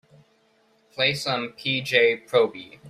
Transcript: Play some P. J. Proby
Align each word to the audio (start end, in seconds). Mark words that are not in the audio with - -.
Play 0.95 1.13
some 1.13 1.49
P. 1.55 1.79
J. 1.81 2.17
Proby 2.25 2.79